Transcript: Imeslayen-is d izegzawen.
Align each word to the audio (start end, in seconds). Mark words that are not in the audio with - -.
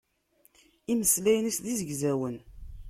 Imeslayen-is 0.91 1.57
d 1.59 1.65
izegzawen. 1.73 2.37